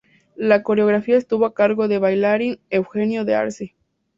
[0.37, 3.75] La coreografía estuvo a cargo del bailarín Eugenio D'Arcy.